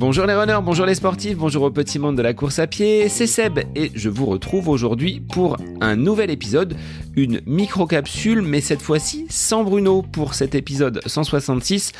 Bonjour 0.00 0.26
les 0.26 0.34
runners, 0.34 0.60
bonjour 0.62 0.86
les 0.86 0.94
sportifs, 0.94 1.36
bonjour 1.36 1.62
au 1.64 1.70
petit 1.70 1.98
monde 1.98 2.16
de 2.16 2.22
la 2.22 2.32
course 2.32 2.58
à 2.58 2.66
pied, 2.66 3.08
c'est 3.10 3.26
Seb 3.26 3.60
et 3.76 3.92
je 3.94 4.08
vous 4.08 4.24
retrouve 4.24 4.68
aujourd'hui 4.68 5.20
pour 5.20 5.58
un 5.80 5.94
nouvel 5.94 6.30
épisode, 6.30 6.74
une 7.16 7.42
micro-capsule 7.44 8.40
mais 8.40 8.60
cette 8.60 8.80
fois-ci 8.80 9.26
sans 9.28 9.62
Bruno 9.62 10.00
pour 10.00 10.32
cet 10.34 10.54
épisode 10.54 11.00
166. 11.04 11.92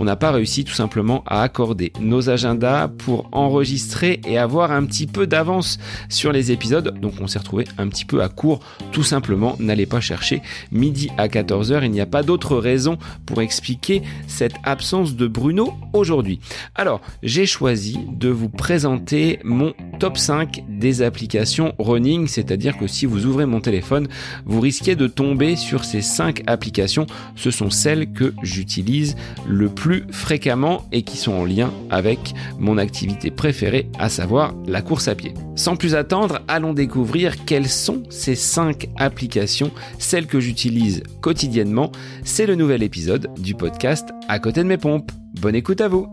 On 0.00 0.04
n'a 0.04 0.16
pas 0.16 0.32
réussi 0.32 0.64
tout 0.64 0.72
simplement 0.72 1.22
à 1.26 1.42
accorder 1.42 1.92
nos 2.00 2.30
agendas 2.30 2.88
pour 2.88 3.28
enregistrer 3.32 4.22
et 4.26 4.38
avoir 4.38 4.72
un 4.72 4.86
petit 4.86 5.06
peu 5.06 5.26
d'avance 5.26 5.78
sur 6.08 6.32
les 6.32 6.52
épisodes, 6.52 6.98
donc 6.98 7.12
on 7.20 7.26
s'est 7.26 7.38
retrouvé 7.38 7.66
un 7.76 7.86
petit 7.86 8.06
peu 8.06 8.22
à 8.22 8.30
court, 8.30 8.60
tout 8.92 9.02
simplement 9.02 9.56
n'allez 9.60 9.84
pas 9.84 10.00
chercher 10.00 10.40
midi 10.72 11.10
à 11.18 11.28
14h, 11.28 11.84
il 11.84 11.90
n'y 11.90 12.00
a 12.00 12.06
pas 12.06 12.22
d'autre 12.22 12.56
raison 12.56 12.96
pour 13.26 13.42
expliquer 13.42 14.00
cette 14.26 14.54
absence 14.64 15.16
de 15.16 15.26
Bruno 15.26 15.74
aujourd'hui. 15.92 16.40
Alors, 16.74 17.02
j'ai 17.22 17.44
choisi 17.44 17.98
de 18.10 18.30
vous 18.30 18.48
présenter 18.48 19.38
mon 19.44 19.74
top 19.98 20.16
5 20.16 20.64
des 20.66 21.02
applications 21.02 21.74
running, 21.78 22.26
c'est-à-dire 22.26 22.78
que 22.78 22.86
si 22.86 23.04
vous 23.04 23.26
ouvrez 23.26 23.44
mon 23.44 23.60
téléphone, 23.60 24.08
vous 24.46 24.60
risquez 24.60 24.96
de 24.96 25.06
tomber 25.06 25.56
sur 25.56 25.84
ces 25.84 26.00
5 26.00 26.42
applications. 26.46 27.06
Ce 27.36 27.50
sont 27.50 27.68
celles 27.68 28.12
que 28.12 28.32
j'utilise 28.42 29.14
le 29.46 29.68
plus 29.68 29.89
fréquemment 30.10 30.86
et 30.92 31.02
qui 31.02 31.16
sont 31.16 31.32
en 31.32 31.44
lien 31.44 31.72
avec 31.90 32.34
mon 32.58 32.78
activité 32.78 33.30
préférée, 33.30 33.88
à 33.98 34.08
savoir 34.08 34.54
la 34.66 34.82
course 34.82 35.08
à 35.08 35.14
pied. 35.14 35.34
Sans 35.56 35.76
plus 35.76 35.94
attendre, 35.94 36.40
allons 36.48 36.72
découvrir 36.72 37.44
quelles 37.44 37.68
sont 37.68 38.02
ces 38.10 38.34
5 38.34 38.88
applications, 38.96 39.70
celles 39.98 40.26
que 40.26 40.40
j'utilise 40.40 41.02
quotidiennement. 41.20 41.92
C'est 42.24 42.46
le 42.46 42.54
nouvel 42.54 42.82
épisode 42.82 43.30
du 43.38 43.54
podcast 43.54 44.08
À 44.28 44.38
côté 44.38 44.62
de 44.62 44.68
mes 44.68 44.78
pompes. 44.78 45.12
Bonne 45.40 45.54
écoute 45.54 45.80
à 45.80 45.88
vous 45.88 46.08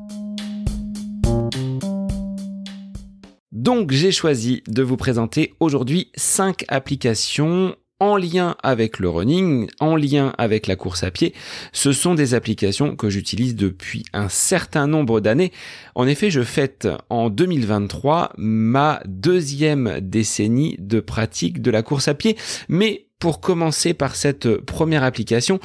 Donc 3.51 3.91
j'ai 3.91 4.11
choisi 4.11 4.63
de 4.67 4.81
vous 4.81 4.97
présenter 4.97 5.53
aujourd'hui 5.59 6.11
5 6.15 6.63
applications 6.67 7.75
en 7.99 8.17
lien 8.17 8.55
avec 8.63 8.99
le 8.99 9.09
running, 9.09 9.67
en 9.79 9.95
lien 9.95 10.33
avec 10.37 10.67
la 10.67 10.75
course 10.75 11.03
à 11.03 11.11
pied. 11.11 11.33
Ce 11.71 11.91
sont 11.91 12.15
des 12.15 12.33
applications 12.33 12.95
que 12.95 13.09
j'utilise 13.09 13.55
depuis 13.55 14.03
un 14.13 14.29
certain 14.29 14.87
nombre 14.87 15.19
d'années. 15.19 15.51
En 15.95 16.07
effet, 16.07 16.29
je 16.29 16.43
fête 16.43 16.87
en 17.09 17.29
2023 17.29 18.33
ma 18.37 19.01
deuxième 19.05 19.99
décennie 20.01 20.75
de 20.79 20.99
pratique 20.99 21.61
de 21.61 21.71
la 21.71 21.81
course 21.81 22.07
à 22.07 22.13
pied. 22.13 22.37
Mais 22.69 23.07
pour 23.19 23.41
commencer 23.41 23.93
par 23.93 24.15
cette 24.15 24.57
première 24.57 25.03
application, 25.03 25.59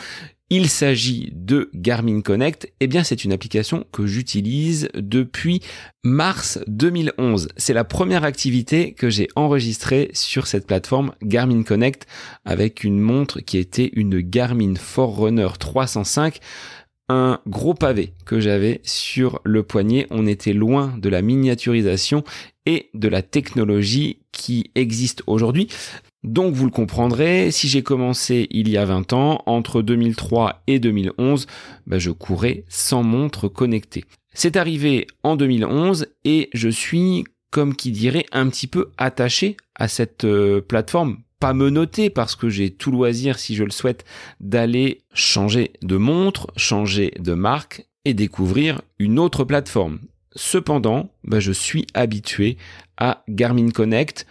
il 0.52 0.68
s'agit 0.68 1.32
de 1.34 1.70
Garmin 1.72 2.20
Connect. 2.20 2.70
Eh 2.80 2.86
bien, 2.86 3.04
c'est 3.04 3.24
une 3.24 3.32
application 3.32 3.86
que 3.90 4.06
j'utilise 4.06 4.90
depuis 4.94 5.62
mars 6.04 6.58
2011. 6.66 7.48
C'est 7.56 7.72
la 7.72 7.84
première 7.84 8.22
activité 8.22 8.92
que 8.92 9.08
j'ai 9.08 9.28
enregistrée 9.34 10.10
sur 10.12 10.46
cette 10.46 10.66
plateforme 10.66 11.14
Garmin 11.22 11.62
Connect 11.62 12.06
avec 12.44 12.84
une 12.84 13.00
montre 13.00 13.40
qui 13.40 13.56
était 13.56 13.92
une 13.94 14.20
Garmin 14.20 14.74
Forerunner 14.74 15.48
305 15.58 16.38
un 17.08 17.40
gros 17.46 17.74
pavé 17.74 18.12
que 18.26 18.38
j'avais 18.38 18.82
sur 18.84 19.40
le 19.44 19.62
poignet. 19.62 20.06
On 20.10 20.26
était 20.26 20.52
loin 20.52 20.94
de 20.98 21.08
la 21.08 21.22
miniaturisation 21.22 22.24
et 22.66 22.90
de 22.92 23.08
la 23.08 23.22
technologie 23.22 24.20
qui 24.32 24.70
existe 24.74 25.22
aujourd'hui. 25.26 25.68
Donc 26.24 26.54
vous 26.54 26.66
le 26.66 26.70
comprendrez, 26.70 27.50
si 27.50 27.68
j'ai 27.68 27.82
commencé 27.82 28.46
il 28.50 28.68
y 28.68 28.76
a 28.76 28.84
20 28.84 29.12
ans, 29.12 29.42
entre 29.46 29.82
2003 29.82 30.62
et 30.68 30.78
2011, 30.78 31.46
bah, 31.86 31.98
je 31.98 32.10
courais 32.10 32.64
sans 32.68 33.02
montre 33.02 33.48
connectée. 33.48 34.04
C'est 34.32 34.56
arrivé 34.56 35.08
en 35.24 35.36
2011 35.36 36.06
et 36.24 36.48
je 36.54 36.68
suis, 36.68 37.24
comme 37.50 37.74
qui 37.74 37.90
dirait, 37.90 38.26
un 38.30 38.48
petit 38.48 38.68
peu 38.68 38.90
attaché 38.98 39.56
à 39.74 39.88
cette 39.88 40.24
euh, 40.24 40.60
plateforme. 40.60 41.18
Pas 41.40 41.54
me 41.54 41.70
noter 41.70 42.08
parce 42.08 42.36
que 42.36 42.48
j'ai 42.48 42.70
tout 42.70 42.92
loisir, 42.92 43.40
si 43.40 43.56
je 43.56 43.64
le 43.64 43.72
souhaite, 43.72 44.04
d'aller 44.40 45.02
changer 45.12 45.72
de 45.82 45.96
montre, 45.96 46.52
changer 46.56 47.12
de 47.18 47.34
marque 47.34 47.84
et 48.04 48.14
découvrir 48.14 48.80
une 49.00 49.18
autre 49.18 49.42
plateforme. 49.42 49.98
Cependant, 50.34 51.10
bah, 51.24 51.40
je 51.40 51.52
suis 51.52 51.86
habitué 51.94 52.56
à 52.96 53.24
Garmin 53.28 53.70
Connect, 53.70 54.24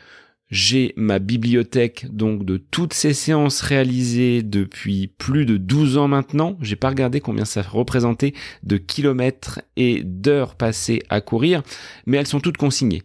j'ai 0.51 0.93
ma 0.97 1.19
bibliothèque 1.19 2.05
donc 2.11 2.43
de 2.43 2.57
toutes 2.57 2.93
ces 2.93 3.13
séances 3.13 3.61
réalisées 3.61 4.43
depuis 4.43 5.07
plus 5.07 5.45
de 5.45 5.55
12 5.55 5.97
ans 5.97 6.09
maintenant. 6.09 6.57
J'ai 6.61 6.75
pas 6.75 6.89
regardé 6.89 7.21
combien 7.21 7.45
ça 7.45 7.61
représentait 7.61 8.33
de 8.63 8.75
kilomètres 8.75 9.61
et 9.77 10.03
d'heures 10.03 10.55
passées 10.55 11.03
à 11.09 11.21
courir, 11.21 11.63
mais 12.05 12.17
elles 12.17 12.27
sont 12.27 12.41
toutes 12.41 12.57
consignées. 12.57 13.03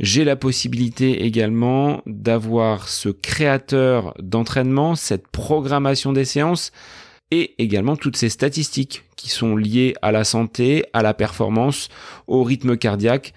J'ai 0.00 0.24
la 0.24 0.36
possibilité 0.36 1.24
également 1.24 2.02
d'avoir 2.04 2.88
ce 2.88 3.08
créateur 3.08 4.14
d'entraînement, 4.20 4.94
cette 4.94 5.28
programmation 5.28 6.12
des 6.12 6.26
séances 6.26 6.72
et 7.30 7.54
également 7.56 7.96
toutes 7.96 8.16
ces 8.16 8.28
statistiques 8.28 9.04
qui 9.16 9.30
sont 9.30 9.56
liées 9.56 9.94
à 10.02 10.12
la 10.12 10.24
santé, 10.24 10.84
à 10.92 11.02
la 11.02 11.14
performance, 11.14 11.88
au 12.26 12.42
rythme 12.42 12.76
cardiaque. 12.76 13.32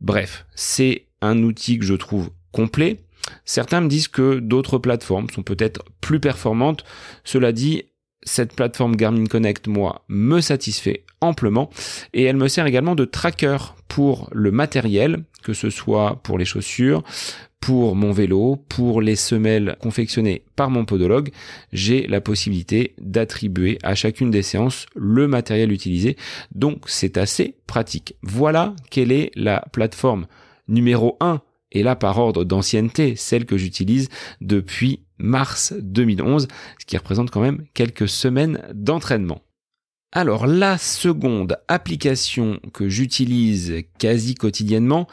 Bref, 0.00 0.46
c'est 0.54 1.06
un 1.20 1.42
outil 1.42 1.80
que 1.80 1.84
je 1.84 1.94
trouve 1.94 2.30
complet. 2.52 3.00
Certains 3.44 3.80
me 3.80 3.88
disent 3.88 4.08
que 4.08 4.38
d'autres 4.38 4.78
plateformes 4.78 5.28
sont 5.30 5.42
peut-être 5.42 5.82
plus 6.00 6.20
performantes. 6.20 6.84
Cela 7.24 7.52
dit, 7.52 7.84
cette 8.22 8.54
plateforme 8.54 8.96
Garmin 8.96 9.26
Connect, 9.26 9.66
moi, 9.66 10.04
me 10.08 10.40
satisfait 10.40 11.04
amplement 11.20 11.70
et 12.12 12.24
elle 12.24 12.36
me 12.36 12.48
sert 12.48 12.66
également 12.66 12.94
de 12.94 13.04
tracker 13.04 13.56
pour 13.88 14.28
le 14.32 14.50
matériel, 14.50 15.24
que 15.42 15.52
ce 15.52 15.70
soit 15.70 16.20
pour 16.22 16.38
les 16.38 16.44
chaussures, 16.44 17.02
pour 17.60 17.94
mon 17.94 18.10
vélo, 18.10 18.56
pour 18.68 19.00
les 19.00 19.14
semelles 19.14 19.76
confectionnées 19.80 20.42
par 20.56 20.68
mon 20.68 20.84
podologue, 20.84 21.30
j'ai 21.72 22.08
la 22.08 22.20
possibilité 22.20 22.94
d'attribuer 23.00 23.78
à 23.84 23.94
chacune 23.94 24.32
des 24.32 24.42
séances 24.42 24.86
le 24.96 25.28
matériel 25.28 25.70
utilisé. 25.70 26.16
Donc 26.54 26.82
c'est 26.86 27.16
assez 27.16 27.54
pratique. 27.68 28.16
Voilà 28.22 28.74
quelle 28.90 29.12
est 29.12 29.30
la 29.36 29.64
plateforme 29.72 30.26
numéro 30.66 31.16
1 31.20 31.40
et 31.72 31.82
là 31.82 31.96
par 31.96 32.18
ordre 32.18 32.44
d'ancienneté, 32.44 33.16
celle 33.16 33.44
que 33.44 33.56
j'utilise 33.56 34.08
depuis 34.40 35.04
mars 35.18 35.74
2011, 35.80 36.48
ce 36.78 36.86
qui 36.86 36.96
représente 36.96 37.30
quand 37.30 37.40
même 37.40 37.64
quelques 37.74 38.08
semaines 38.08 38.62
d'entraînement. 38.72 39.40
Alors 40.14 40.46
la 40.46 40.76
seconde 40.76 41.56
application 41.68 42.60
que 42.74 42.90
j'utilise 42.90 43.82
quasi 43.98 44.34
quotidiennement, 44.34 45.08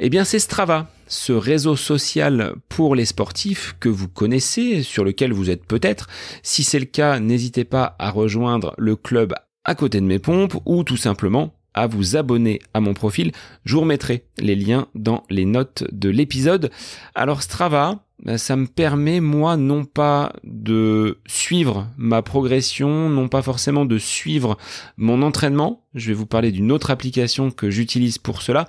eh 0.00 0.08
bien 0.08 0.24
c'est 0.24 0.38
Strava, 0.38 0.90
ce 1.06 1.34
réseau 1.34 1.76
social 1.76 2.54
pour 2.70 2.94
les 2.94 3.04
sportifs 3.04 3.76
que 3.78 3.90
vous 3.90 4.08
connaissez, 4.08 4.82
sur 4.82 5.04
lequel 5.04 5.34
vous 5.34 5.50
êtes 5.50 5.66
peut-être. 5.66 6.08
Si 6.42 6.64
c'est 6.64 6.78
le 6.78 6.86
cas, 6.86 7.20
n'hésitez 7.20 7.64
pas 7.64 7.94
à 7.98 8.10
rejoindre 8.10 8.74
le 8.78 8.96
club 8.96 9.34
à 9.64 9.74
côté 9.74 10.00
de 10.00 10.06
mes 10.06 10.18
pompes 10.18 10.56
ou 10.64 10.82
tout 10.82 10.96
simplement 10.96 11.57
à 11.78 11.86
vous 11.86 12.16
abonner 12.16 12.60
à 12.74 12.80
mon 12.80 12.92
profil. 12.92 13.32
Je 13.64 13.74
vous 13.74 13.82
remettrai 13.82 14.24
les 14.38 14.56
liens 14.56 14.88
dans 14.94 15.24
les 15.30 15.44
notes 15.44 15.84
de 15.92 16.08
l'épisode. 16.08 16.70
Alors 17.14 17.42
Strava, 17.42 18.04
ben, 18.24 18.36
ça 18.36 18.56
me 18.56 18.66
permet 18.66 19.20
moi 19.20 19.56
non 19.56 19.84
pas 19.84 20.32
de 20.42 21.18
suivre 21.26 21.88
ma 21.96 22.22
progression, 22.22 23.08
non 23.08 23.28
pas 23.28 23.42
forcément 23.42 23.84
de 23.84 23.98
suivre 23.98 24.58
mon 24.96 25.22
entraînement. 25.22 25.84
Je 25.94 26.08
vais 26.08 26.14
vous 26.14 26.26
parler 26.26 26.50
d'une 26.50 26.72
autre 26.72 26.90
application 26.90 27.52
que 27.52 27.70
j'utilise 27.70 28.18
pour 28.18 28.42
cela. 28.42 28.66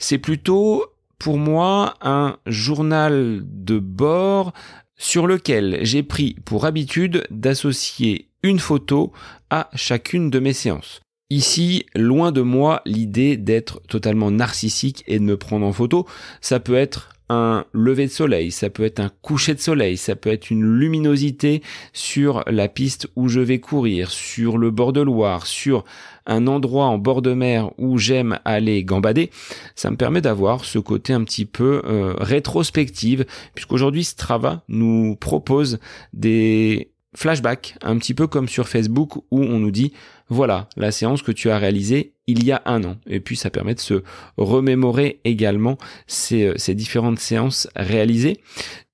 C'est 0.00 0.18
plutôt 0.18 0.84
pour 1.18 1.38
moi 1.38 1.94
un 2.02 2.38
journal 2.46 3.42
de 3.44 3.78
bord 3.78 4.52
sur 4.96 5.28
lequel 5.28 5.78
j'ai 5.82 6.02
pris 6.02 6.34
pour 6.44 6.64
habitude 6.64 7.24
d'associer 7.30 8.30
une 8.42 8.58
photo 8.58 9.12
à 9.48 9.70
chacune 9.74 10.28
de 10.30 10.40
mes 10.40 10.52
séances. 10.52 11.00
Ici, 11.30 11.84
loin 11.94 12.32
de 12.32 12.40
moi 12.40 12.80
l'idée 12.86 13.36
d'être 13.36 13.82
totalement 13.86 14.30
narcissique 14.30 15.04
et 15.06 15.18
de 15.18 15.24
me 15.24 15.36
prendre 15.36 15.66
en 15.66 15.74
photo. 15.74 16.06
Ça 16.40 16.58
peut 16.58 16.74
être 16.74 17.10
un 17.28 17.66
lever 17.74 18.06
de 18.06 18.10
soleil, 18.10 18.50
ça 18.50 18.70
peut 18.70 18.84
être 18.84 19.00
un 19.00 19.10
coucher 19.20 19.54
de 19.54 19.60
soleil, 19.60 19.98
ça 19.98 20.16
peut 20.16 20.30
être 20.30 20.50
une 20.50 20.64
luminosité 20.64 21.62
sur 21.92 22.42
la 22.46 22.68
piste 22.68 23.08
où 23.14 23.28
je 23.28 23.40
vais 23.40 23.60
courir, 23.60 24.10
sur 24.10 24.56
le 24.56 24.70
bord 24.70 24.94
de 24.94 25.02
Loire, 25.02 25.46
sur 25.46 25.84
un 26.24 26.46
endroit 26.46 26.86
en 26.86 26.96
bord 26.96 27.20
de 27.20 27.34
mer 27.34 27.70
où 27.76 27.98
j'aime 27.98 28.38
aller 28.46 28.82
gambader. 28.82 29.28
Ça 29.74 29.90
me 29.90 29.96
permet 29.96 30.22
d'avoir 30.22 30.64
ce 30.64 30.78
côté 30.78 31.12
un 31.12 31.24
petit 31.24 31.44
peu 31.44 31.82
euh, 31.84 32.14
rétrospective, 32.18 33.26
puisqu'aujourd'hui 33.54 34.04
Strava 34.04 34.62
nous 34.68 35.14
propose 35.16 35.78
des 36.14 36.88
flashbacks, 37.14 37.76
un 37.82 37.98
petit 37.98 38.14
peu 38.14 38.26
comme 38.26 38.48
sur 38.48 38.68
Facebook 38.68 39.16
où 39.30 39.42
on 39.42 39.58
nous 39.58 39.70
dit 39.70 39.92
voilà 40.28 40.68
la 40.76 40.92
séance 40.92 41.22
que 41.22 41.32
tu 41.32 41.50
as 41.50 41.58
réalisée 41.58 42.12
il 42.26 42.44
y 42.44 42.52
a 42.52 42.62
un 42.66 42.84
an. 42.84 42.96
Et 43.06 43.20
puis 43.20 43.36
ça 43.36 43.50
permet 43.50 43.74
de 43.74 43.80
se 43.80 44.02
remémorer 44.36 45.20
également 45.24 45.78
ces, 46.06 46.44
euh, 46.44 46.54
ces 46.56 46.74
différentes 46.74 47.18
séances 47.18 47.68
réalisées. 47.74 48.40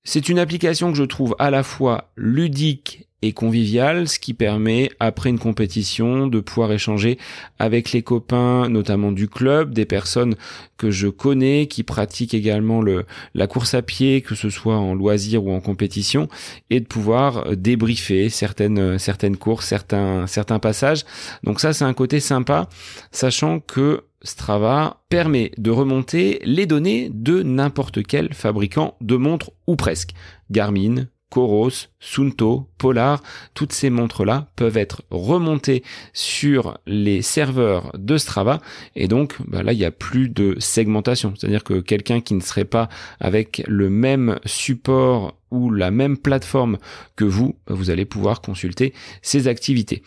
C'est 0.03 0.29
une 0.29 0.39
application 0.39 0.91
que 0.91 0.97
je 0.97 1.03
trouve 1.03 1.35
à 1.39 1.51
la 1.51 1.63
fois 1.63 2.11
ludique 2.15 3.07
convivial, 3.33 4.07
ce 4.07 4.19
qui 4.19 4.33
permet 4.33 4.89
après 4.99 5.29
une 5.29 5.39
compétition 5.39 6.27
de 6.27 6.39
pouvoir 6.39 6.71
échanger 6.71 7.17
avec 7.59 7.91
les 7.91 8.01
copains, 8.01 8.69
notamment 8.69 9.11
du 9.11 9.27
club, 9.27 9.73
des 9.73 9.85
personnes 9.85 10.35
que 10.77 10.91
je 10.91 11.07
connais 11.07 11.67
qui 11.67 11.83
pratiquent 11.83 12.33
également 12.33 12.81
le 12.81 13.05
la 13.33 13.47
course 13.47 13.73
à 13.73 13.81
pied, 13.81 14.21
que 14.21 14.35
ce 14.35 14.49
soit 14.49 14.77
en 14.77 14.93
loisir 14.93 15.45
ou 15.45 15.51
en 15.51 15.61
compétition, 15.61 16.27
et 16.69 16.79
de 16.79 16.85
pouvoir 16.85 17.55
débriefer 17.55 18.29
certaines 18.29 18.99
certaines 18.99 19.37
courses, 19.37 19.67
certains 19.67 20.27
certains 20.27 20.59
passages. 20.59 21.03
Donc 21.43 21.59
ça 21.59 21.73
c'est 21.73 21.85
un 21.85 21.93
côté 21.93 22.19
sympa, 22.19 22.69
sachant 23.11 23.59
que 23.59 24.03
Strava 24.25 25.03
permet 25.09 25.51
de 25.57 25.69
remonter 25.69 26.41
les 26.43 26.65
données 26.65 27.09
de 27.13 27.43
n'importe 27.43 28.03
quel 28.03 28.33
fabricant 28.33 28.95
de 28.99 29.15
montres 29.15 29.51
ou 29.67 29.75
presque. 29.75 30.11
Garmin, 30.49 31.07
Coros, 31.35 31.89
Sunto, 31.99 32.69
Polar, 32.77 33.21
toutes 33.55 33.73
ces 33.73 33.89
montres-là 33.89 34.47
peuvent 34.55 34.77
être 34.77 35.01
remontées 35.11 35.83
sur 36.13 36.77
les 36.87 37.21
serveurs 37.21 37.91
de 37.97 38.17
Strava 38.17 38.61
et 38.95 39.09
donc 39.09 39.35
bah 39.45 39.61
là 39.61 39.73
il 39.73 39.79
n'y 39.79 39.83
a 39.83 39.91
plus 39.91 40.29
de 40.29 40.55
segmentation, 40.59 41.33
c'est-à-dire 41.35 41.65
que 41.65 41.81
quelqu'un 41.81 42.21
qui 42.21 42.35
ne 42.35 42.39
serait 42.39 42.63
pas 42.63 42.87
avec 43.19 43.61
le 43.67 43.89
même 43.89 44.39
support 44.45 45.37
ou 45.51 45.71
la 45.71 45.91
même 45.91 46.17
plateforme 46.17 46.77
que 47.17 47.25
vous, 47.25 47.57
bah, 47.67 47.73
vous 47.75 47.89
allez 47.89 48.05
pouvoir 48.05 48.39
consulter 48.39 48.93
ces 49.21 49.49
activités. 49.49 50.03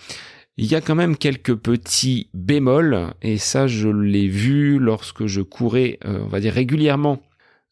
Il 0.56 0.64
y 0.64 0.74
a 0.76 0.80
quand 0.80 0.94
même 0.94 1.18
quelques 1.18 1.56
petits 1.56 2.30
bémols, 2.32 3.12
et 3.20 3.36
ça 3.36 3.66
je 3.66 3.90
l'ai 3.90 4.28
vu 4.28 4.78
lorsque 4.78 5.26
je 5.26 5.42
courais, 5.42 5.98
euh, 6.06 6.20
on 6.24 6.28
va 6.28 6.40
dire 6.40 6.54
régulièrement 6.54 7.20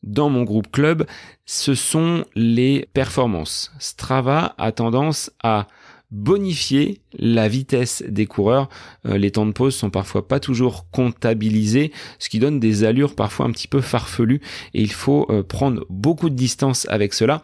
dans 0.02 0.28
mon 0.28 0.44
groupe 0.44 0.70
club, 0.70 1.06
ce 1.44 1.74
sont 1.74 2.24
les 2.34 2.88
performances. 2.92 3.72
Strava 3.78 4.54
a 4.58 4.72
tendance 4.72 5.30
à 5.42 5.66
bonifier 6.10 7.00
la 7.18 7.48
vitesse 7.48 8.04
des 8.06 8.26
coureurs. 8.26 8.68
Euh, 9.06 9.18
les 9.18 9.32
temps 9.32 9.46
de 9.46 9.52
pause 9.52 9.74
sont 9.74 9.90
parfois 9.90 10.28
pas 10.28 10.40
toujours 10.40 10.88
comptabilisés, 10.90 11.92
ce 12.18 12.28
qui 12.28 12.38
donne 12.38 12.60
des 12.60 12.84
allures 12.84 13.14
parfois 13.14 13.46
un 13.46 13.50
petit 13.50 13.68
peu 13.68 13.80
farfelues 13.80 14.40
et 14.74 14.82
il 14.82 14.92
faut 14.92 15.26
euh, 15.30 15.42
prendre 15.42 15.84
beaucoup 15.90 16.30
de 16.30 16.36
distance 16.36 16.86
avec 16.88 17.12
cela. 17.12 17.42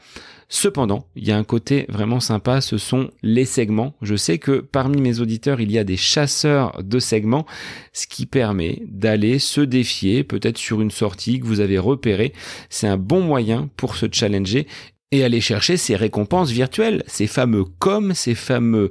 Cependant, 0.54 1.06
il 1.16 1.26
y 1.26 1.32
a 1.32 1.38
un 1.38 1.44
côté 1.44 1.86
vraiment 1.88 2.20
sympa, 2.20 2.60
ce 2.60 2.76
sont 2.76 3.08
les 3.22 3.46
segments. 3.46 3.94
Je 4.02 4.16
sais 4.16 4.36
que 4.36 4.60
parmi 4.60 5.00
mes 5.00 5.18
auditeurs, 5.18 5.62
il 5.62 5.72
y 5.72 5.78
a 5.78 5.82
des 5.82 5.96
chasseurs 5.96 6.82
de 6.82 6.98
segments, 6.98 7.46
ce 7.94 8.06
qui 8.06 8.26
permet 8.26 8.82
d'aller 8.86 9.38
se 9.38 9.62
défier 9.62 10.24
peut-être 10.24 10.58
sur 10.58 10.82
une 10.82 10.90
sortie 10.90 11.40
que 11.40 11.46
vous 11.46 11.60
avez 11.60 11.78
repérée. 11.78 12.34
C'est 12.68 12.86
un 12.86 12.98
bon 12.98 13.22
moyen 13.22 13.70
pour 13.78 13.96
se 13.96 14.04
challenger 14.12 14.66
et 15.10 15.24
aller 15.24 15.40
chercher 15.40 15.78
ces 15.78 15.96
récompenses 15.96 16.50
virtuelles, 16.50 17.02
ces 17.06 17.26
fameux 17.26 17.64
coms, 17.64 18.12
ces 18.12 18.34
fameux 18.34 18.90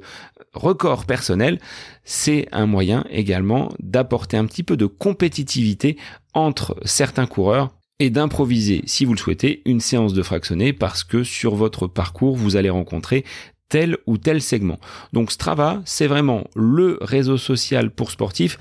records 0.54 1.06
personnels. 1.06 1.60
C'est 2.02 2.48
un 2.50 2.66
moyen 2.66 3.04
également 3.08 3.72
d'apporter 3.78 4.36
un 4.36 4.46
petit 4.46 4.64
peu 4.64 4.76
de 4.76 4.86
compétitivité 4.86 5.96
entre 6.34 6.76
certains 6.84 7.26
coureurs 7.26 7.70
et 8.02 8.10
d'improviser, 8.10 8.82
si 8.84 9.04
vous 9.04 9.12
le 9.12 9.18
souhaitez, 9.18 9.62
une 9.64 9.78
séance 9.78 10.12
de 10.12 10.22
fractionné 10.24 10.72
parce 10.72 11.04
que 11.04 11.22
sur 11.22 11.54
votre 11.54 11.86
parcours, 11.86 12.36
vous 12.36 12.56
allez 12.56 12.68
rencontrer 12.68 13.24
tel 13.68 13.96
ou 14.06 14.18
tel 14.18 14.42
segment. 14.42 14.80
Donc 15.12 15.30
Strava, 15.30 15.80
c'est 15.84 16.08
vraiment 16.08 16.48
le 16.56 16.98
réseau 17.00 17.38
social 17.38 17.92
pour 17.92 18.10
sportifs. 18.10 18.58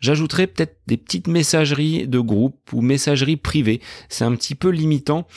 J'ajouterai 0.00 0.48
peut-être 0.48 0.80
des 0.88 0.96
petites 0.96 1.28
messageries 1.28 2.08
de 2.08 2.18
groupe 2.18 2.72
ou 2.72 2.80
messageries 2.80 3.36
privées. 3.36 3.80
C'est 4.08 4.24
un 4.24 4.34
petit 4.34 4.56
peu 4.56 4.70
limitant. 4.70 5.28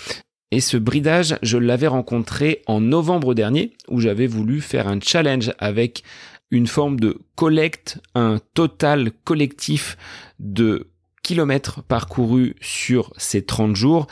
Et 0.50 0.60
ce 0.60 0.78
bridage, 0.78 1.38
je 1.44 1.60
l'avais 1.60 1.86
rencontré 1.86 2.64
en 2.66 2.82
novembre 2.82 3.36
dernier, 3.36 3.74
où 3.88 4.00
j'avais 4.00 4.26
voulu 4.26 4.62
faire 4.62 4.88
un 4.88 5.00
challenge 5.00 5.52
avec 5.60 6.02
une 6.50 6.66
forme 6.66 7.00
de 7.00 7.20
collecte, 7.36 8.02
un 8.16 8.40
total 8.56 9.12
collectif 9.26 9.96
de 10.40 10.88
kilomètres 11.28 11.84
parcourus 11.84 12.56
sur 12.62 13.12
ces 13.18 13.44
30 13.44 13.76
jours, 13.76 14.08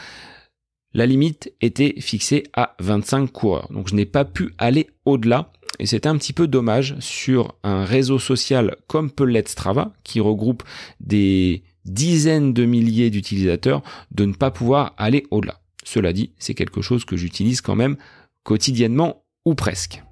la 0.93 1.05
limite 1.05 1.53
était 1.61 1.95
fixée 2.01 2.43
à 2.53 2.75
25 2.81 3.31
coureurs. 3.31 3.71
Donc 3.71 3.87
je 3.87 3.95
n'ai 3.95 4.05
pas 4.05 4.25
pu 4.25 4.53
aller 4.57 4.89
au-delà. 5.05 5.53
Et 5.79 5.85
c'était 5.85 6.09
un 6.09 6.17
petit 6.17 6.33
peu 6.33 6.45
dommage 6.45 6.99
sur 6.99 7.55
un 7.63 7.85
réseau 7.85 8.19
social 8.19 8.75
comme 8.87 9.09
peut 9.09 9.23
l'être 9.23 9.47
Strava, 9.47 9.93
qui 10.03 10.19
regroupe 10.19 10.63
des 10.99 11.63
dizaines 11.85 12.51
de 12.51 12.65
milliers 12.65 13.09
d'utilisateurs, 13.09 13.81
de 14.11 14.25
ne 14.25 14.33
pas 14.33 14.51
pouvoir 14.51 14.93
aller 14.97 15.23
au-delà. 15.31 15.61
Cela 15.85 16.11
dit, 16.11 16.33
c'est 16.37 16.53
quelque 16.53 16.81
chose 16.81 17.05
que 17.05 17.15
j'utilise 17.15 17.61
quand 17.61 17.77
même 17.77 17.95
quotidiennement 18.43 19.23
ou 19.45 19.55
presque. 19.55 20.04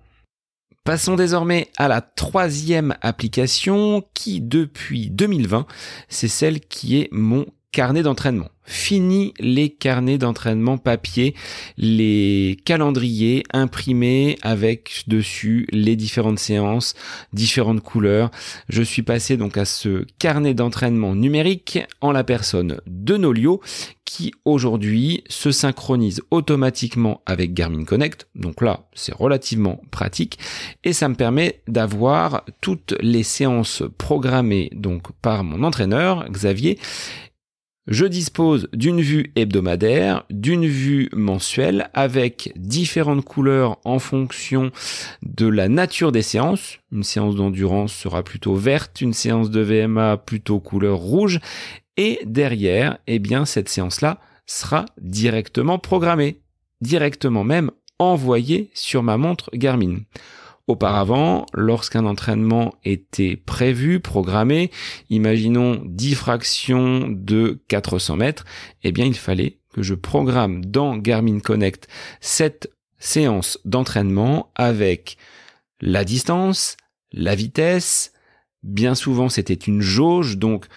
Passons 0.84 1.16
désormais 1.16 1.72
à 1.78 1.88
la 1.88 2.02
troisième 2.02 2.98
application 3.02 4.04
qui, 4.14 4.42
depuis 4.42 5.10
2020, 5.10 5.66
c'est 6.10 6.28
celle 6.28 6.60
qui 6.60 7.00
est 7.00 7.08
mon 7.14 7.46
carnet 7.74 8.04
d'entraînement. 8.04 8.50
Fini 8.66 9.34
les 9.40 9.70
carnets 9.70 10.18
d'entraînement 10.18 10.78
papier, 10.78 11.36
les 11.76 12.58
calendriers 12.64 13.44
imprimés 13.52 14.38
avec 14.42 15.04
dessus 15.08 15.68
les 15.72 15.98
différentes 15.98 16.40
séances, 16.40 16.94
différentes 17.34 17.82
couleurs. 17.82 18.32
Je 18.70 18.82
suis 18.82 19.02
passé 19.02 19.36
donc 19.36 19.58
à 19.58 19.66
ce 19.66 20.06
carnet 20.18 20.54
d'entraînement 20.54 21.14
numérique 21.14 21.80
en 22.00 22.14
la 22.14 22.24
personne 22.24 22.80
de 22.88 23.18
Nolio 23.18 23.60
qui 24.06 24.32
aujourd'hui 24.46 25.24
se 25.28 25.52
synchronise 25.52 26.22
automatiquement 26.30 27.22
avec 27.26 27.54
Garmin 27.54 27.84
Connect. 27.84 28.28
Donc 28.36 28.62
là, 28.62 28.88
c'est 28.94 29.16
relativement 29.16 29.82
pratique 29.92 30.38
et 30.84 30.94
ça 30.94 31.10
me 31.10 31.16
permet 31.16 31.62
d'avoir 31.68 32.46
toutes 32.62 32.96
les 33.02 33.24
séances 33.24 33.84
programmées 33.98 34.70
donc 34.74 35.12
par 35.22 35.44
mon 35.44 35.64
entraîneur 35.64 36.30
Xavier 36.30 36.78
je 37.88 38.06
dispose 38.06 38.70
d'une 38.74 39.02
vue 39.02 39.32
hebdomadaire, 39.36 40.24
d'une 40.30 40.66
vue 40.66 41.10
mensuelle 41.14 41.90
avec 41.94 42.54
différentes 42.56 43.26
couleurs 43.26 43.78
en 43.84 44.00
fonction 44.00 44.72
de 45.22 45.48
la 45.48 45.68
nature 45.68 46.12
des 46.12 46.22
séances. 46.22 46.80
Une 46.92 47.04
séance 47.04 47.36
d'endurance 47.36 47.94
sera 47.94 48.24
plutôt 48.24 48.56
verte, 48.56 49.02
une 49.02 49.14
séance 49.14 49.50
de 49.50 49.62
VMA 49.62 50.18
plutôt 50.18 50.60
couleur 50.60 50.98
rouge. 50.98 51.40
Et 51.98 52.20
derrière, 52.26 52.98
eh 53.08 53.20
bien, 53.20 53.46
cette 53.46 53.70
séance-là 53.70 54.20
sera 54.46 54.86
directement 55.00 55.78
programmée, 55.78 56.40
directement 56.82 57.44
même 57.44 57.70
envoyée 58.00 58.72
sur 58.74 59.04
ma 59.04 59.18
montre 59.18 59.50
Garmin. 59.54 60.00
Auparavant, 60.68 61.46
lorsqu'un 61.54 62.06
entraînement 62.06 62.74
était 62.86 63.36
prévu, 63.36 64.00
programmé, 64.00 64.72
imaginons 65.10 65.82
10 65.84 66.16
fractions 66.16 67.08
de 67.10 67.62
400 67.68 68.16
mètres, 68.16 68.46
eh 68.84 68.94
bien 68.94 69.06
il 69.06 69.18
fallait 69.18 69.60
que 69.74 69.84
je 69.84 69.94
programme 69.94 70.64
dans 70.64 70.96
Garmin 70.96 71.40
Connect 71.40 71.90
cette 72.22 72.72
séance 72.98 73.60
d'entraînement 73.66 74.54
avec 74.56 75.18
la 75.82 76.06
distance, 76.06 76.78
la 77.12 77.36
vitesse, 77.36 78.14
bien 78.64 78.96
souvent 78.96 79.28
c'était 79.28 79.54
une 79.54 79.82
jauge, 79.82 80.38
donc 80.38 80.68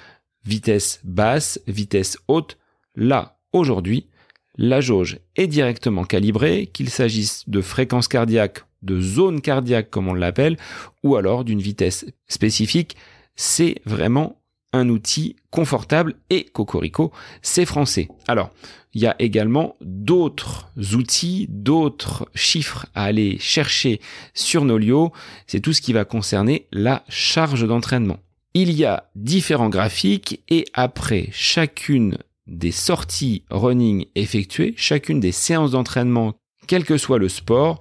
vitesse 0.44 1.00
basse, 1.04 1.60
vitesse 1.68 2.18
haute. 2.26 2.58
Là, 2.96 3.38
aujourd'hui, 3.52 4.08
la 4.56 4.80
jauge 4.80 5.20
est 5.36 5.46
directement 5.46 6.04
calibrée, 6.04 6.68
qu'il 6.72 6.90
s'agisse 6.90 7.48
de 7.48 7.60
fréquence 7.60 8.08
cardiaque 8.08 8.64
de 8.82 9.00
zone 9.00 9.40
cardiaque 9.40 9.90
comme 9.90 10.08
on 10.08 10.14
l'appelle, 10.14 10.56
ou 11.02 11.16
alors 11.16 11.44
d'une 11.44 11.60
vitesse 11.60 12.06
spécifique, 12.28 12.96
c'est 13.34 13.76
vraiment 13.84 14.40
un 14.72 14.88
outil 14.88 15.36
confortable 15.50 16.14
et 16.30 16.44
cocorico, 16.44 17.12
c'est 17.42 17.64
français. 17.64 18.08
Alors, 18.28 18.50
il 18.94 19.02
y 19.02 19.06
a 19.06 19.16
également 19.18 19.76
d'autres 19.80 20.70
outils, 20.94 21.46
d'autres 21.48 22.28
chiffres 22.34 22.86
à 22.94 23.04
aller 23.04 23.38
chercher 23.38 24.00
sur 24.34 24.64
Nolio, 24.64 25.12
c'est 25.46 25.60
tout 25.60 25.72
ce 25.72 25.80
qui 25.80 25.92
va 25.92 26.04
concerner 26.04 26.66
la 26.72 27.04
charge 27.08 27.66
d'entraînement. 27.66 28.18
Il 28.54 28.72
y 28.72 28.84
a 28.84 29.10
différents 29.14 29.68
graphiques 29.68 30.42
et 30.48 30.64
après 30.72 31.28
chacune 31.30 32.16
des 32.46 32.70
sorties 32.70 33.44
running 33.50 34.06
effectuées, 34.14 34.74
chacune 34.76 35.20
des 35.20 35.32
séances 35.32 35.72
d'entraînement, 35.72 36.34
quel 36.66 36.84
que 36.84 36.96
soit 36.96 37.18
le 37.18 37.28
sport, 37.28 37.80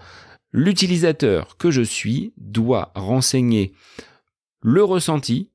L'utilisateur 0.58 1.58
que 1.58 1.70
je 1.70 1.82
suis 1.82 2.32
doit 2.38 2.94
renseigner 2.96 3.74
le 4.62 4.86
ressenti, 4.86 5.50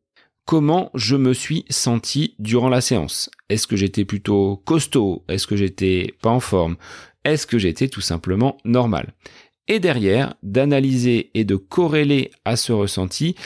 comment 0.44 0.90
je 0.94 1.16
me 1.16 1.32
suis 1.32 1.64
senti 1.70 2.34
durant 2.38 2.68
la 2.68 2.82
séance. 2.82 3.30
Est-ce 3.48 3.66
que 3.66 3.76
j'étais 3.76 4.04
plutôt 4.04 4.58
costaud? 4.66 5.24
Est-ce 5.28 5.46
que 5.46 5.56
j'étais 5.56 6.12
pas 6.20 6.28
en 6.28 6.38
forme? 6.38 6.76
Est-ce 7.24 7.46
que 7.46 7.58
j'étais 7.58 7.88
tout 7.88 8.02
simplement 8.02 8.58
normal? 8.66 9.14
Et 9.68 9.80
derrière, 9.80 10.34
d'analyser 10.42 11.30
et 11.32 11.44
de 11.44 11.56
corréler 11.56 12.30
à 12.44 12.56
ce 12.56 12.72
ressenti 12.72 13.36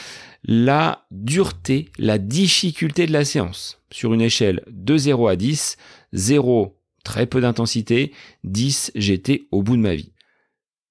la 0.43 1.07
dureté, 1.13 1.89
la 1.99 2.19
difficulté 2.19 3.07
de 3.07 3.13
la 3.13 3.25
séance. 3.25 3.81
Sur 3.93 4.13
une 4.13 4.23
échelle 4.23 4.65
de 4.73 4.97
0 4.97 5.29
à 5.29 5.37
10, 5.37 5.77
0 6.15 6.77
très 7.05 7.27
peu 7.27 7.41
d'intensité, 7.41 8.11
10 8.43 8.91
j'étais 8.97 9.47
au 9.53 9.63
bout 9.63 9.77
de 9.77 9.83
ma 9.83 9.95
vie. 9.95 10.14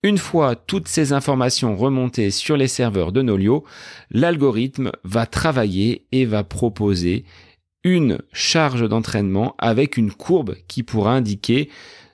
Une 0.05 0.17
fois 0.17 0.57
toutes 0.57 0.89
ces 0.89 1.13
informations 1.13 1.77
remontées 1.77 2.29
sur 2.29 2.57
les 2.57 2.67
serveurs 2.67 3.13
de 3.13 3.21
Nolio, 3.21 3.63
l'algorithme 4.11 4.91
va 5.05 5.25
travailler 5.25 6.05
et 6.11 6.25
va 6.25 6.43
proposer 6.43 7.23
une 7.85 8.19
charge 8.33 8.87
d'entraînement 8.87 9.55
avec 9.59 9.95
une 9.95 10.11
courbe 10.11 10.55
qui 10.67 10.83
pourra 10.83 11.13
indiquer 11.13 11.69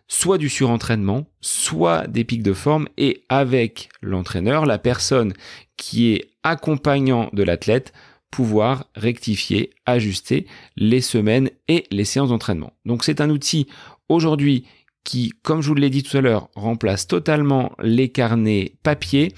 soit 0.08 0.38
du 0.38 0.50
surentraînement, 0.50 1.26
soit 1.42 2.06
des 2.06 2.24
pics 2.24 2.44
de 2.44 2.54
forme 2.54 2.88
et 2.98 3.24
avec 3.28 3.90
l'entraîneur, 4.04 4.68
la 4.68 4.78
personne 4.78 5.34
qui 5.76 6.14
est 6.14 6.30
accompagnant 6.44 7.30
de 7.34 7.42
l'athlète, 7.42 7.92
pouvoir 8.30 8.86
rectifier, 8.96 9.72
ajuster 9.88 10.46
les 10.76 11.02
semaines 11.02 11.50
et 11.68 11.86
les 11.90 12.06
séances 12.06 12.30
d'entraînement. 12.30 12.74
Donc 12.86 13.04
c'est 13.04 13.22
un 13.22 13.32
outil 13.32 13.68
aujourd'hui 14.10 14.66
qui, 15.04 15.32
comme 15.44 15.62
je 15.62 15.70
vous 15.70 15.76
l'ai 15.76 15.90
dit 15.90 16.04
tout 16.04 16.18
à 16.18 16.22
l'heure, 16.22 16.50
remplace 16.56 17.08
totalement 17.08 17.72
les 17.82 18.10
carnets 18.10 18.76
papier. 18.84 19.34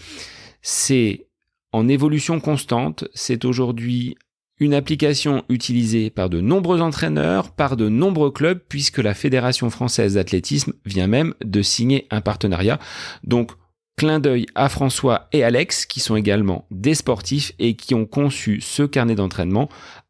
C'est 0.62 1.28
en 1.72 1.88
évolution 1.88 2.40
constante. 2.40 3.06
C'est 3.14 3.46
aujourd'hui 3.46 4.16
une 4.60 4.74
application 4.76 5.44
utilisée 5.50 6.12
par 6.12 6.30
de 6.30 6.40
nombreux 6.40 6.82
entraîneurs, 6.82 7.52
par 7.52 7.78
de 7.78 7.90
nombreux 7.90 8.32
clubs, 8.32 8.60
puisque 8.70 9.00
la 9.00 9.16
Fédération 9.16 9.70
française 9.70 10.14
d'athlétisme 10.14 10.74
vient 10.86 11.08
même 11.08 11.34
de 11.44 11.64
signer 11.64 12.06
un 12.12 12.22
partenariat. 12.22 12.80
Donc, 13.24 13.52
clin 13.98 14.20
d'œil 14.20 14.46
à 14.54 14.70
François 14.70 15.28
et 15.32 15.44
Alex, 15.44 15.86
qui 15.86 16.00
sont 16.00 16.16
également 16.16 16.66
des 16.70 16.94
sportifs 16.94 17.54
et 17.58 17.76
qui 17.76 17.96
ont 17.96 18.06
conçu 18.06 18.62
ce 18.62 18.84
carnet 18.84 19.16
d'entraînement 19.16 19.68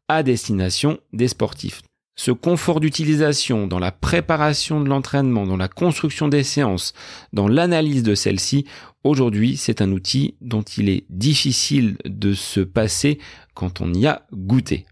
à 0.08 0.22
destination 0.22 0.98
des 1.14 1.28
sportifs. 1.28 1.82
Ce 2.14 2.30
confort 2.30 2.80
d'utilisation 2.80 3.66
dans 3.66 3.78
la 3.78 3.90
préparation 3.90 4.80
de 4.80 4.88
l'entraînement, 4.88 5.46
dans 5.46 5.56
la 5.56 5.68
construction 5.68 6.28
des 6.28 6.42
séances, 6.42 6.92
dans 7.32 7.48
l'analyse 7.48 8.02
de 8.02 8.14
celles-ci, 8.14 8.66
aujourd'hui 9.02 9.56
c'est 9.56 9.80
un 9.80 9.92
outil 9.92 10.36
dont 10.40 10.62
il 10.62 10.90
est 10.90 11.04
difficile 11.08 11.96
de 12.04 12.34
se 12.34 12.60
passer 12.60 13.18
quand 13.54 13.80
on 13.80 13.94
y 13.94 14.06
a 14.06 14.26
goûté. 14.32 14.84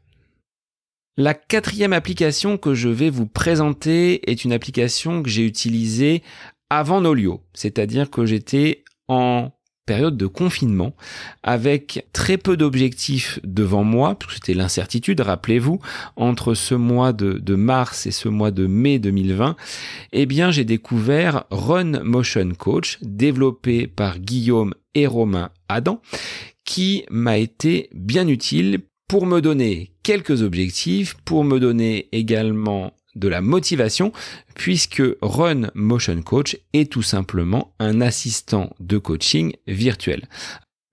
La 1.18 1.34
quatrième 1.34 1.92
application 1.92 2.56
que 2.56 2.74
je 2.74 2.88
vais 2.88 3.10
vous 3.10 3.26
présenter 3.26 4.30
est 4.30 4.44
une 4.44 4.52
application 4.52 5.22
que 5.22 5.28
j'ai 5.28 5.44
utilisée 5.44 6.22
avant 6.70 7.02
Nolio, 7.02 7.42
c'est-à-dire 7.52 8.08
que 8.08 8.24
j'étais 8.24 8.84
en 9.08 9.50
période 9.86 10.16
de 10.16 10.26
confinement 10.26 10.94
avec 11.42 12.06
très 12.12 12.36
peu 12.36 12.56
d'objectifs 12.56 13.40
devant 13.44 13.84
moi, 13.84 14.16
c'était 14.32 14.54
l'incertitude, 14.54 15.20
rappelez-vous, 15.20 15.80
entre 16.16 16.54
ce 16.54 16.74
mois 16.74 17.12
de, 17.12 17.54
mars 17.54 18.06
et 18.06 18.10
ce 18.10 18.28
mois 18.28 18.50
de 18.50 18.66
mai 18.66 18.98
2020, 18.98 19.56
eh 20.12 20.26
bien 20.26 20.50
j'ai 20.50 20.64
découvert 20.64 21.44
Run 21.50 22.02
Motion 22.04 22.50
Coach, 22.56 22.98
développé 23.02 23.86
par 23.86 24.18
Guillaume 24.18 24.74
et 24.94 25.06
Romain 25.06 25.50
Adam, 25.68 26.00
qui 26.64 27.04
m'a 27.10 27.38
été 27.38 27.88
bien 27.92 28.28
utile 28.28 28.80
pour 29.08 29.26
me 29.26 29.40
donner 29.40 29.90
quelques 30.04 30.42
objectifs, 30.42 31.16
pour 31.24 31.42
me 31.42 31.58
donner 31.58 32.08
également 32.12 32.92
de 33.14 33.28
la 33.28 33.40
motivation 33.40 34.12
puisque 34.54 35.02
Run 35.22 35.70
Motion 35.74 36.20
Coach 36.22 36.56
est 36.72 36.90
tout 36.90 37.02
simplement 37.02 37.74
un 37.78 38.00
assistant 38.00 38.74
de 38.80 38.98
coaching 38.98 39.54
virtuel. 39.66 40.28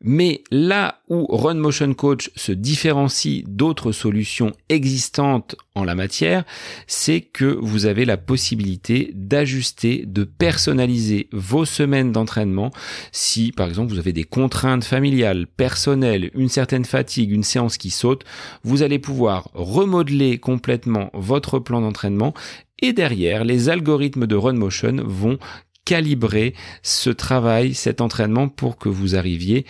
Mais 0.01 0.43
là 0.51 1.01
où 1.09 1.25
Run 1.25 1.55
Motion 1.55 1.93
Coach 1.95 2.29
se 2.35 2.51
différencie 2.51 3.43
d'autres 3.47 3.91
solutions 3.91 4.51
existantes 4.69 5.55
en 5.73 5.83
la 5.83 5.95
matière, 5.95 6.43
c'est 6.85 7.21
que 7.21 7.45
vous 7.45 7.87
avez 7.87 8.05
la 8.05 8.17
possibilité 8.17 9.11
d'ajuster, 9.15 10.03
de 10.05 10.23
personnaliser 10.23 11.29
vos 11.31 11.65
semaines 11.65 12.11
d'entraînement. 12.11 12.71
Si 13.11 13.51
par 13.51 13.67
exemple 13.67 13.91
vous 13.91 13.99
avez 13.99 14.13
des 14.13 14.23
contraintes 14.23 14.83
familiales, 14.83 15.47
personnelles, 15.47 16.29
une 16.35 16.49
certaine 16.49 16.85
fatigue, 16.85 17.31
une 17.31 17.43
séance 17.43 17.77
qui 17.77 17.89
saute, 17.89 18.23
vous 18.63 18.83
allez 18.83 18.99
pouvoir 18.99 19.49
remodeler 19.55 20.37
complètement 20.37 21.09
votre 21.13 21.57
plan 21.57 21.81
d'entraînement. 21.81 22.35
Et 22.79 22.93
derrière, 22.93 23.43
les 23.43 23.69
algorithmes 23.69 24.27
de 24.27 24.35
Run 24.35 24.53
Motion 24.53 24.97
vont 25.03 25.39
calibrer 25.87 26.53
ce 26.83 27.09
travail, 27.09 27.73
cet 27.73 28.01
entraînement 28.01 28.49
pour 28.49 28.75
que 28.75 28.89
vous 28.89 29.15
arriviez 29.15 29.65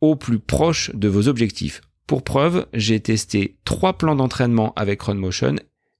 au 0.00 0.16
plus 0.16 0.40
proche 0.40 0.90
de 0.94 1.06
vos 1.06 1.28
objectifs. 1.28 1.80
Pour 2.08 2.24
preuve, 2.24 2.66
j'ai 2.74 2.98
testé 2.98 3.56
trois 3.64 3.96
plans 3.96 4.16
d'entraînement 4.16 4.72
avec 4.74 5.00
RunMotion 5.02 5.54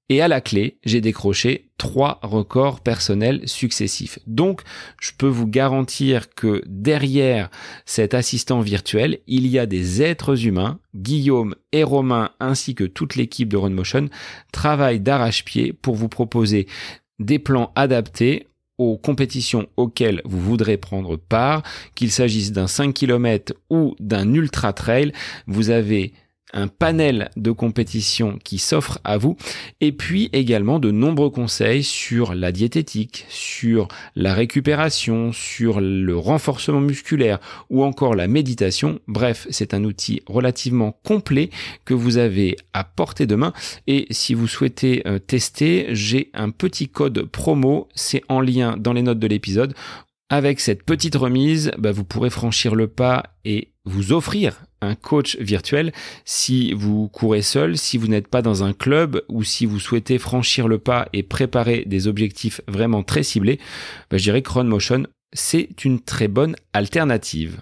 et 0.09 0.21
à 0.21 0.27
la 0.27 0.41
clé, 0.41 0.79
j'ai 0.85 1.01
décroché 1.01 1.71
trois 1.79 2.19
records 2.25 2.81
personnels 2.81 3.49
successifs. 3.49 4.19
Donc, 4.27 4.63
je 5.01 5.13
peux 5.17 5.29
vous 5.29 5.47
garantir 5.47 6.35
que 6.35 6.65
derrière 6.67 7.49
cet 7.87 8.13
assistant 8.13 8.61
virtuel, 8.61 9.21
il 9.29 9.47
y 9.47 9.61
a 9.61 9.67
des 9.67 10.03
êtres 10.03 10.47
humains. 10.47 10.81
Guillaume 10.97 11.55
et 11.71 11.85
Romain 11.85 12.33
ainsi 12.41 12.75
que 12.75 12.85
toute 12.85 13.15
l'équipe 13.15 13.49
de 13.49 13.57
RunMotion 13.57 14.09
travaillent 14.51 14.99
d'arrache-pied 14.99 15.73
pour 15.73 15.95
vous 15.95 16.09
proposer 16.09 16.67
des 17.21 17.39
plans 17.39 17.73
adaptés 17.77 18.49
aux 18.79 18.97
compétitions 18.97 19.67
auxquelles 19.77 20.21
vous 20.25 20.41
voudrez 20.41 20.77
prendre 20.77 21.17
part, 21.17 21.63
qu'il 21.95 22.11
s'agisse 22.11 22.53
d'un 22.53 22.67
5 22.67 22.93
km 22.93 23.55
ou 23.71 23.95
d'un 24.01 24.33
ultra 24.35 24.73
trail, 24.73 25.13
vous 25.47 25.71
avez 25.71 26.13
un 26.55 26.69
panel 26.69 27.31
de 27.37 27.51
compétitions 27.51 28.39
qui 28.43 28.59
s'offre 28.59 28.99
à 29.05 29.19
vous 29.19 29.37
et 29.81 29.93
puis 29.93 30.31
également 30.33 30.79
de 30.79 30.91
nombreux 30.91 31.29
conseils 31.29 31.83
sur 31.83 32.35
la 32.35 32.53
diététique, 32.53 33.27
sur 33.29 33.89
la 34.17 34.33
récupération, 34.33 35.33
sur 35.33 35.81
le 35.81 36.17
renforcement 36.17 36.81
musculaire 36.81 37.41
ou 37.69 37.85
encore 37.85 38.15
la 38.15 38.29
méditation. 38.29 39.01
Bref, 39.09 39.47
c'est 39.51 39.75
un 39.75 39.85
outil 39.85 40.23
relativement 40.27 40.99
complet 41.03 41.51
que 41.85 41.95
vous 41.95 42.17
avez 42.17 42.57
à 42.73 42.85
portée 42.85 43.27
de 43.27 43.35
main 43.35 43.53
et 43.87 44.07
si 44.11 44.33
vous 44.35 44.49
souhaitez 44.49 45.03
euh, 45.07 45.19
tester, 45.19 45.89
j'ai 45.91 46.31
un 46.33 46.51
petit 46.51 46.89
code 46.89 47.25
promo, 47.25 47.89
c'est 47.95 48.23
en 48.29 48.41
lien 48.41 48.77
dans 48.79 48.93
les 48.93 49.03
notes 49.03 49.19
de 49.19 49.27
l'épisode. 49.27 49.75
Avec 50.31 50.61
cette 50.61 50.85
petite 50.85 51.17
remise, 51.17 51.71
bah, 51.77 51.93
vous 51.93 52.05
pourrez 52.05 52.31
franchir 52.31 52.75
le 52.75 52.89
pas 52.89 53.25
et 53.45 53.73
vous 53.85 54.13
offrir 54.13 54.65
coach 54.95 55.37
virtuel 55.39 55.93
si 56.25 56.73
vous 56.73 57.09
courez 57.09 57.43
seul, 57.43 57.79
si 57.79 57.99
vous 57.99 58.09
n'êtes 58.09 58.29
pas 58.29 58.43
dans 58.43 58.63
un 58.65 58.73
club 58.73 59.23
ou 59.29 59.43
si 59.43 59.67
vous 59.67 59.81
souhaitez 59.81 60.19
franchir 60.19 60.69
le 60.69 60.79
pas 60.79 61.09
et 61.13 61.23
préparer 61.23 61.85
des 61.87 62.09
objectifs 62.09 62.61
vraiment 62.69 63.03
très 63.03 63.23
ciblés, 63.23 63.59
bah, 64.11 64.19
je 64.19 64.23
dirais 64.25 64.43
que 64.43 64.61
Motion, 64.61 65.07
c'est 65.33 65.85
une 65.85 66.01
très 66.01 66.29
bonne 66.29 66.57
alternative. 66.73 67.61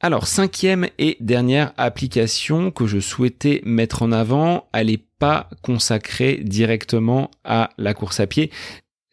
Alors, 0.00 0.26
cinquième 0.26 0.88
et 0.98 1.16
dernière 1.20 1.72
application 1.78 2.70
que 2.70 2.86
je 2.86 3.00
souhaitais 3.00 3.62
mettre 3.64 4.02
en 4.02 4.12
avant, 4.12 4.68
elle 4.74 4.88
n'est 4.88 5.02
pas 5.18 5.48
consacrée 5.62 6.42
directement 6.44 7.30
à 7.44 7.70
la 7.78 7.94
course 7.94 8.20
à 8.20 8.26
pied, 8.26 8.50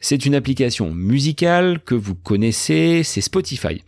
c'est 0.03 0.25
une 0.25 0.35
application 0.35 0.93
musicale 0.93 1.79
que 1.79 1.95
vous 1.95 2.13
connaissez, 2.13 3.03
c'est 3.05 3.21
Spotify. 3.21 3.83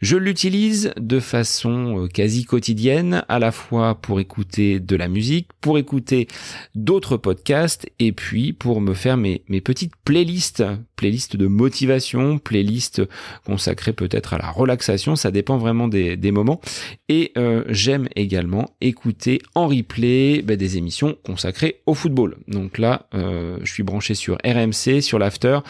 Je 0.00 0.16
l'utilise 0.16 0.94
de 0.96 1.20
façon 1.20 2.04
euh, 2.04 2.08
quasi 2.08 2.44
quotidienne, 2.44 3.22
à 3.28 3.38
la 3.38 3.52
fois 3.52 3.94
pour 3.96 4.18
écouter 4.18 4.80
de 4.80 4.96
la 4.96 5.08
musique, 5.08 5.48
pour 5.60 5.76
écouter 5.76 6.26
d'autres 6.74 7.18
podcasts, 7.18 7.86
et 7.98 8.12
puis 8.12 8.54
pour 8.54 8.80
me 8.80 8.94
faire 8.94 9.18
mes, 9.18 9.42
petites 9.62 9.92
playlists, 10.06 10.64
playlists 10.98 11.36
de 11.36 11.46
motivation, 11.46 12.38
playlists 12.38 13.02
consacrées 13.46 13.92
peut-être 13.92 14.34
à 14.34 14.38
la 14.38 14.50
relaxation, 14.50 15.16
ça 15.16 15.30
dépend 15.30 15.56
vraiment 15.56 15.88
des, 15.88 16.30
moments. 16.32 16.60
Et 17.08 17.32
euh, 17.38 17.64
j'aime 17.68 18.08
également 18.16 18.68
écouter 18.80 19.40
en 19.54 19.68
replay 19.68 20.42
bah, 20.42 20.56
des 20.56 20.76
émissions 20.76 21.16
consacrées 21.24 21.80
au 21.86 21.94
football. 21.94 22.36
Donc 22.48 22.76
là, 22.78 23.06
euh, 23.14 23.58
je 23.62 23.72
suis 23.72 23.84
branché 23.84 24.14
sur 24.14 24.36
RMC, 24.44 25.00
sur 25.00 25.18
l'After, 25.18 25.60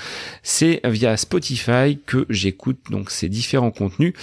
c'est 0.43 0.81
via 0.85 1.17
Spotify 1.17 1.99
que 2.07 2.25
j'écoute 2.31 2.79
donc 2.91 3.11
ces 3.11 3.29
différents 3.29 3.71
contenus. 3.71 4.15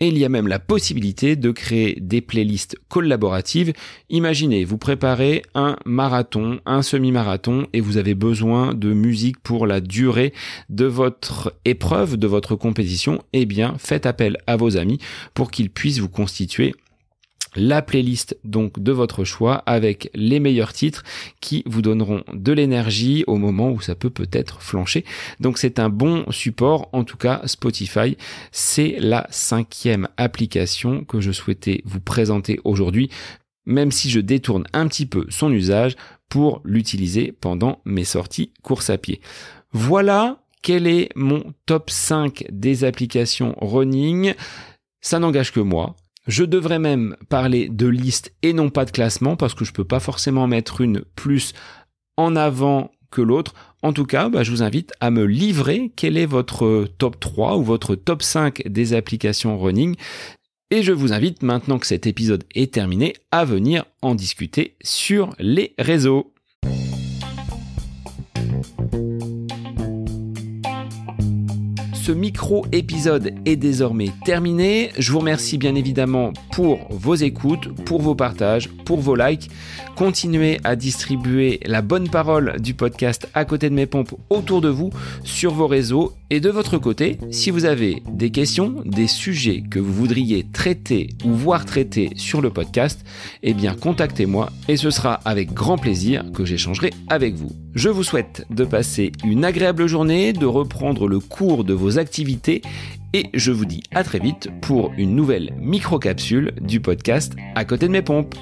Et 0.00 0.08
il 0.08 0.18
y 0.18 0.24
a 0.24 0.28
même 0.28 0.46
la 0.46 0.58
possibilité 0.58 1.34
de 1.34 1.50
créer 1.50 1.98
des 2.00 2.20
playlists 2.20 2.76
collaboratives. 2.88 3.72
Imaginez, 4.10 4.64
vous 4.64 4.78
préparez 4.78 5.42
un 5.54 5.76
marathon, 5.84 6.60
un 6.66 6.82
semi-marathon, 6.82 7.66
et 7.72 7.80
vous 7.80 7.96
avez 7.96 8.14
besoin 8.14 8.74
de 8.74 8.92
musique 8.92 9.40
pour 9.40 9.66
la 9.66 9.80
durée 9.80 10.32
de 10.68 10.84
votre 10.84 11.54
épreuve, 11.64 12.16
de 12.16 12.26
votre 12.26 12.54
compétition. 12.54 13.22
Eh 13.32 13.44
bien, 13.44 13.74
faites 13.78 14.06
appel 14.06 14.38
à 14.46 14.56
vos 14.56 14.76
amis 14.76 14.98
pour 15.34 15.50
qu'ils 15.50 15.70
puissent 15.70 15.98
vous 15.98 16.08
constituer 16.08 16.74
la 17.58 17.82
playlist 17.82 18.38
donc 18.44 18.80
de 18.80 18.92
votre 18.92 19.24
choix 19.24 19.56
avec 19.66 20.10
les 20.14 20.40
meilleurs 20.40 20.72
titres 20.72 21.02
qui 21.40 21.62
vous 21.66 21.82
donneront 21.82 22.22
de 22.32 22.52
l'énergie 22.52 23.24
au 23.26 23.36
moment 23.36 23.70
où 23.70 23.80
ça 23.80 23.94
peut 23.94 24.10
peut-être 24.10 24.62
flancher. 24.62 25.04
Donc 25.40 25.58
c'est 25.58 25.78
un 25.78 25.88
bon 25.88 26.24
support, 26.30 26.88
en 26.92 27.04
tout 27.04 27.16
cas 27.16 27.42
Spotify, 27.44 28.16
c'est 28.52 28.96
la 28.98 29.26
cinquième 29.30 30.08
application 30.16 31.04
que 31.04 31.20
je 31.20 31.32
souhaitais 31.32 31.82
vous 31.84 32.00
présenter 32.00 32.60
aujourd'hui, 32.64 33.10
même 33.66 33.92
si 33.92 34.08
je 34.08 34.20
détourne 34.20 34.64
un 34.72 34.86
petit 34.86 35.06
peu 35.06 35.26
son 35.28 35.52
usage 35.52 35.96
pour 36.28 36.60
l'utiliser 36.64 37.32
pendant 37.32 37.80
mes 37.84 38.04
sorties 38.04 38.52
course 38.62 38.90
à 38.90 38.98
pied. 38.98 39.20
Voilà 39.72 40.40
quel 40.62 40.86
est 40.86 41.08
mon 41.14 41.52
top 41.66 41.90
5 41.90 42.44
des 42.50 42.84
applications 42.84 43.54
running. 43.60 44.34
Ça 45.00 45.18
n'engage 45.18 45.52
que 45.52 45.60
moi. 45.60 45.96
Je 46.28 46.44
devrais 46.44 46.78
même 46.78 47.16
parler 47.30 47.70
de 47.70 47.86
liste 47.86 48.34
et 48.42 48.52
non 48.52 48.68
pas 48.68 48.84
de 48.84 48.90
classement 48.90 49.34
parce 49.34 49.54
que 49.54 49.64
je 49.64 49.72
peux 49.72 49.84
pas 49.84 49.98
forcément 49.98 50.46
mettre 50.46 50.82
une 50.82 51.00
plus 51.16 51.54
en 52.18 52.36
avant 52.36 52.90
que 53.10 53.22
l'autre. 53.22 53.54
En 53.82 53.94
tout 53.94 54.04
cas, 54.04 54.28
bah, 54.28 54.42
je 54.42 54.50
vous 54.50 54.62
invite 54.62 54.92
à 55.00 55.10
me 55.10 55.24
livrer 55.24 55.90
quel 55.96 56.18
est 56.18 56.26
votre 56.26 56.86
top 56.98 57.18
3 57.18 57.56
ou 57.56 57.64
votre 57.64 57.94
top 57.94 58.22
5 58.22 58.62
des 58.66 58.92
applications 58.92 59.58
running. 59.58 59.96
Et 60.70 60.82
je 60.82 60.92
vous 60.92 61.14
invite, 61.14 61.42
maintenant 61.42 61.78
que 61.78 61.86
cet 61.86 62.06
épisode 62.06 62.44
est 62.54 62.74
terminé, 62.74 63.14
à 63.32 63.46
venir 63.46 63.86
en 64.02 64.14
discuter 64.14 64.76
sur 64.82 65.34
les 65.38 65.74
réseaux. 65.78 66.34
Ce 72.08 72.12
micro-épisode 72.12 73.34
est 73.44 73.56
désormais 73.56 74.08
terminé. 74.24 74.92
Je 74.96 75.12
vous 75.12 75.18
remercie 75.18 75.58
bien 75.58 75.74
évidemment 75.74 76.32
pour 76.52 76.78
vos 76.88 77.16
écoutes, 77.16 77.68
pour 77.84 78.00
vos 78.00 78.14
partages, 78.14 78.70
pour 78.86 78.98
vos 78.98 79.14
likes. 79.14 79.50
Continuez 79.94 80.58
à 80.64 80.74
distribuer 80.74 81.60
la 81.66 81.82
bonne 81.82 82.08
parole 82.08 82.56
du 82.60 82.72
podcast 82.72 83.28
à 83.34 83.44
côté 83.44 83.68
de 83.68 83.74
mes 83.74 83.84
pompes 83.84 84.14
autour 84.30 84.62
de 84.62 84.70
vous, 84.70 84.88
sur 85.22 85.52
vos 85.52 85.66
réseaux. 85.66 86.14
Et 86.30 86.40
de 86.40 86.50
votre 86.50 86.78
côté, 86.78 87.18
si 87.30 87.50
vous 87.50 87.64
avez 87.64 88.02
des 88.10 88.30
questions, 88.30 88.76
des 88.84 89.06
sujets 89.06 89.62
que 89.68 89.78
vous 89.78 89.92
voudriez 89.92 90.46
traiter 90.50 91.10
ou 91.24 91.32
voir 91.32 91.64
traiter 91.64 92.10
sur 92.16 92.40
le 92.40 92.50
podcast, 92.50 93.04
eh 93.42 93.54
bien 93.54 93.74
contactez-moi 93.74 94.50
et 94.68 94.76
ce 94.76 94.90
sera 94.90 95.14
avec 95.24 95.52
grand 95.52 95.78
plaisir 95.78 96.24
que 96.32 96.44
j'échangerai 96.44 96.90
avec 97.08 97.34
vous. 97.34 97.50
Je 97.74 97.88
vous 97.88 98.02
souhaite 98.02 98.44
de 98.50 98.64
passer 98.64 99.12
une 99.24 99.44
agréable 99.44 99.86
journée, 99.86 100.32
de 100.32 100.46
reprendre 100.46 101.06
le 101.06 101.20
cours 101.20 101.64
de 101.64 101.74
activités 101.98 102.62
et 103.12 103.26
je 103.34 103.52
vous 103.52 103.64
dis 103.64 103.82
à 103.94 104.04
très 104.04 104.18
vite 104.18 104.48
pour 104.60 104.92
une 104.96 105.14
nouvelle 105.14 105.54
micro-capsule 105.58 106.52
du 106.60 106.80
podcast 106.80 107.34
à 107.54 107.64
côté 107.64 107.86
de 107.86 107.92
mes 107.92 108.02
pompes. 108.02 108.34